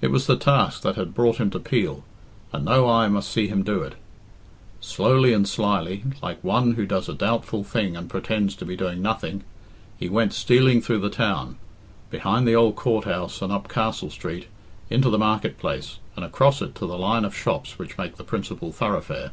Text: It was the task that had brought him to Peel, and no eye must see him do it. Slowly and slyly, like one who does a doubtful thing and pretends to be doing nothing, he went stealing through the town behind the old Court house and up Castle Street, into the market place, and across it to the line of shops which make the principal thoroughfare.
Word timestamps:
It 0.00 0.12
was 0.12 0.28
the 0.28 0.36
task 0.36 0.82
that 0.82 0.94
had 0.94 1.12
brought 1.12 1.38
him 1.38 1.50
to 1.50 1.58
Peel, 1.58 2.04
and 2.52 2.64
no 2.64 2.88
eye 2.88 3.08
must 3.08 3.28
see 3.28 3.48
him 3.48 3.64
do 3.64 3.82
it. 3.82 3.96
Slowly 4.80 5.32
and 5.32 5.48
slyly, 5.48 6.04
like 6.22 6.38
one 6.44 6.74
who 6.74 6.86
does 6.86 7.08
a 7.08 7.12
doubtful 7.14 7.64
thing 7.64 7.96
and 7.96 8.08
pretends 8.08 8.54
to 8.54 8.64
be 8.64 8.76
doing 8.76 9.02
nothing, 9.02 9.42
he 9.98 10.08
went 10.08 10.32
stealing 10.34 10.80
through 10.80 11.00
the 11.00 11.10
town 11.10 11.56
behind 12.12 12.46
the 12.46 12.54
old 12.54 12.76
Court 12.76 13.06
house 13.06 13.42
and 13.42 13.52
up 13.52 13.68
Castle 13.68 14.10
Street, 14.10 14.46
into 14.88 15.10
the 15.10 15.18
market 15.18 15.58
place, 15.58 15.98
and 16.14 16.24
across 16.24 16.62
it 16.62 16.76
to 16.76 16.86
the 16.86 16.96
line 16.96 17.24
of 17.24 17.34
shops 17.34 17.76
which 17.76 17.98
make 17.98 18.14
the 18.18 18.22
principal 18.22 18.70
thoroughfare. 18.70 19.32